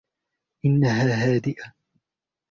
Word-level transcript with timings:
إنها 0.65 1.05
هادئة. 1.25 1.63